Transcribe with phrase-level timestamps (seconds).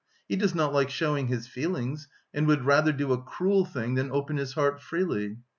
[0.27, 4.09] He does not like showing his feelings and would rather do a cruel thing than
[4.11, 5.37] open his heart freely.